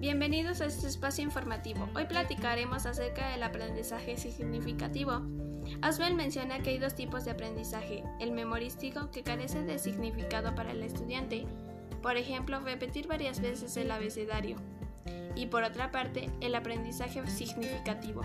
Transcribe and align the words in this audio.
Bienvenidos 0.00 0.60
a 0.60 0.66
este 0.66 0.86
espacio 0.86 1.24
informativo. 1.24 1.88
Hoy 1.96 2.04
platicaremos 2.04 2.86
acerca 2.86 3.30
del 3.30 3.42
aprendizaje 3.42 4.16
significativo. 4.16 5.22
Aswell 5.82 6.14
menciona 6.14 6.60
que 6.60 6.70
hay 6.70 6.78
dos 6.78 6.94
tipos 6.94 7.24
de 7.24 7.32
aprendizaje, 7.32 8.04
el 8.20 8.30
memorístico 8.30 9.10
que 9.10 9.24
carece 9.24 9.64
de 9.64 9.80
significado 9.80 10.54
para 10.54 10.70
el 10.70 10.84
estudiante, 10.84 11.48
por 12.00 12.16
ejemplo, 12.16 12.60
repetir 12.60 13.08
varias 13.08 13.40
veces 13.40 13.76
el 13.76 13.90
abecedario, 13.90 14.58
y 15.34 15.46
por 15.46 15.64
otra 15.64 15.90
parte, 15.90 16.30
el 16.40 16.54
aprendizaje 16.54 17.26
significativo. 17.26 18.22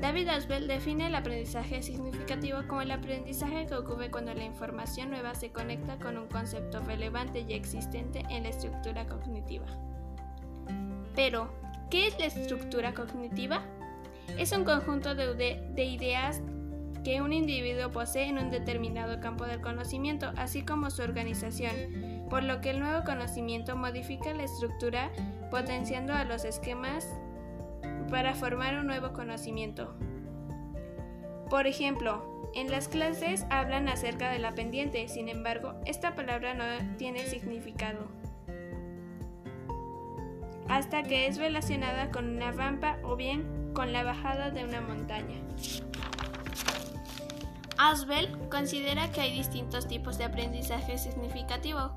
David 0.00 0.30
Asbel 0.30 0.66
define 0.66 1.06
el 1.06 1.14
aprendizaje 1.14 1.80
significativo 1.84 2.58
como 2.66 2.82
el 2.82 2.90
aprendizaje 2.90 3.68
que 3.68 3.76
ocurre 3.76 4.10
cuando 4.10 4.34
la 4.34 4.42
información 4.42 5.10
nueva 5.10 5.36
se 5.36 5.52
conecta 5.52 6.00
con 6.00 6.18
un 6.18 6.26
concepto 6.26 6.80
relevante 6.80 7.46
y 7.48 7.52
existente 7.52 8.24
en 8.30 8.42
la 8.42 8.48
estructura 8.48 9.06
cognitiva. 9.06 9.66
Pero, 11.14 11.52
¿qué 11.90 12.06
es 12.06 12.18
la 12.18 12.26
estructura 12.26 12.94
cognitiva? 12.94 13.62
Es 14.38 14.52
un 14.52 14.64
conjunto 14.64 15.14
de, 15.14 15.34
de 15.34 15.84
ideas 15.84 16.40
que 17.04 17.20
un 17.20 17.32
individuo 17.32 17.90
posee 17.90 18.28
en 18.28 18.38
un 18.38 18.50
determinado 18.50 19.20
campo 19.20 19.44
del 19.44 19.60
conocimiento, 19.60 20.32
así 20.36 20.62
como 20.62 20.90
su 20.90 21.02
organización, 21.02 22.26
por 22.30 22.44
lo 22.44 22.60
que 22.60 22.70
el 22.70 22.80
nuevo 22.80 23.04
conocimiento 23.04 23.76
modifica 23.76 24.32
la 24.32 24.44
estructura 24.44 25.10
potenciando 25.50 26.14
a 26.14 26.24
los 26.24 26.44
esquemas 26.44 27.06
para 28.10 28.34
formar 28.34 28.78
un 28.78 28.86
nuevo 28.86 29.12
conocimiento. 29.12 29.94
Por 31.50 31.66
ejemplo, 31.66 32.50
en 32.54 32.70
las 32.70 32.88
clases 32.88 33.46
hablan 33.50 33.88
acerca 33.88 34.30
de 34.30 34.38
la 34.38 34.54
pendiente, 34.54 35.08
sin 35.08 35.28
embargo, 35.28 35.74
esta 35.86 36.14
palabra 36.14 36.54
no 36.54 36.64
tiene 36.96 37.26
significado. 37.26 38.08
Hasta 40.72 41.02
que 41.02 41.26
es 41.26 41.36
relacionada 41.36 42.10
con 42.10 42.26
una 42.30 42.50
rampa 42.50 42.96
o 43.02 43.14
bien 43.14 43.74
con 43.74 43.92
la 43.92 44.04
bajada 44.04 44.48
de 44.48 44.64
una 44.64 44.80
montaña. 44.80 45.36
Asbel 47.76 48.30
considera 48.48 49.12
que 49.12 49.20
hay 49.20 49.36
distintos 49.36 49.86
tipos 49.86 50.16
de 50.16 50.24
aprendizaje 50.24 50.96
significativo, 50.96 51.92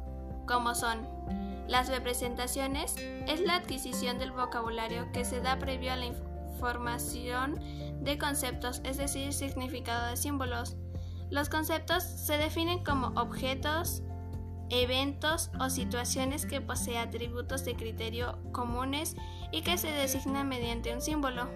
como 0.46 0.76
son 0.76 1.08
las 1.70 1.88
representaciones 1.88 2.98
es 3.30 3.40
la 3.40 3.56
adquisición 3.56 4.20
del 4.20 4.34
vocabulario 4.34 5.10
que 5.14 5.24
se 5.24 5.40
da 5.40 5.58
previo 5.58 5.94
a 5.94 5.96
la 5.96 6.08
información 6.08 7.58
de 8.02 8.18
conceptos, 8.18 8.82
es 8.84 8.98
decir, 8.98 9.32
significado 9.32 10.10
de 10.10 10.18
símbolos. 10.18 10.76
Los 11.30 11.48
conceptos 11.48 12.04
se 12.04 12.38
definen 12.38 12.84
como 12.84 13.08
objetos, 13.20 14.04
eventos 14.70 15.52
o 15.60 15.70
situaciones 15.70 16.46
que 16.46 16.62
poseen 16.62 16.98
atributos 16.98 17.66
de 17.66 17.76
criterio 17.76 18.38
comunes 18.52 19.16
y 19.52 19.62
que 19.62 19.78
se 19.78 19.92
designan 19.92 20.48
mediante 20.48 20.94
un 20.94 21.02
símbolo. 21.02 21.50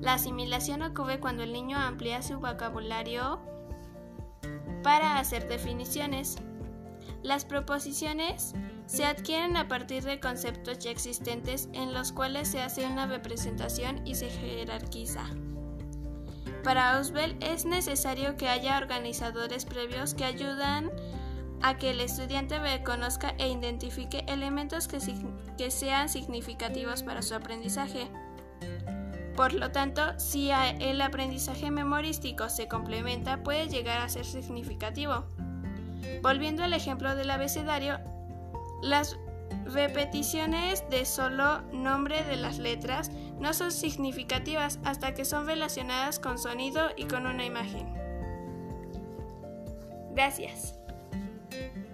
La 0.00 0.14
asimilación 0.14 0.82
ocurre 0.82 1.20
cuando 1.20 1.42
el 1.42 1.52
niño 1.52 1.78
amplía 1.78 2.22
su 2.22 2.40
vocabulario 2.40 3.40
para 4.82 5.18
hacer 5.18 5.48
definiciones. 5.48 6.36
Las 7.22 7.44
proposiciones 7.44 8.54
se 8.86 9.04
adquieren 9.04 9.56
a 9.56 9.68
partir 9.68 10.02
de 10.02 10.18
conceptos 10.18 10.80
ya 10.80 10.90
existentes 10.90 11.68
en 11.72 11.94
los 11.94 12.12
cuales 12.12 12.48
se 12.48 12.60
hace 12.60 12.84
una 12.86 13.06
representación 13.06 14.04
y 14.06 14.16
se 14.16 14.28
jerarquiza. 14.28 15.24
Para 16.64 16.96
Ausbel 16.96 17.36
es 17.40 17.64
necesario 17.64 18.36
que 18.36 18.48
haya 18.48 18.78
organizadores 18.78 19.64
previos 19.64 20.14
que 20.14 20.24
ayudan 20.24 20.90
a 21.62 21.76
que 21.76 21.90
el 21.90 22.00
estudiante 22.00 22.58
reconozca 22.58 23.34
e 23.38 23.48
identifique 23.48 24.24
elementos 24.26 24.88
que, 24.88 25.70
sean 25.70 26.08
significativos 26.08 27.02
para 27.02 27.22
su 27.22 27.34
aprendizaje. 27.34 28.10
Por 29.36 29.54
lo 29.54 29.70
tanto, 29.70 30.18
si 30.18 30.50
el 30.50 31.00
aprendizaje 31.00 31.70
memorístico 31.70 32.48
se 32.48 32.68
complementa, 32.68 33.42
puede 33.42 33.68
llegar 33.68 34.00
a 34.00 34.08
ser 34.08 34.26
significativo. 34.26 35.24
Volviendo 36.22 36.64
al 36.64 36.74
ejemplo 36.74 37.14
del 37.14 37.30
abecedario, 37.30 37.98
las 38.82 39.16
repeticiones 39.64 40.88
de 40.90 41.04
solo 41.04 41.62
nombre 41.72 42.24
de 42.24 42.36
las 42.36 42.58
letras 42.58 43.10
no 43.38 43.54
son 43.54 43.70
significativas 43.70 44.78
hasta 44.84 45.14
que 45.14 45.24
son 45.24 45.46
relacionadas 45.46 46.18
con 46.18 46.38
sonido 46.38 46.90
y 46.96 47.04
con 47.04 47.26
una 47.26 47.44
imagen. 47.44 47.94
Gracias. 50.14 50.81
thank 51.52 51.76
you 51.76 51.91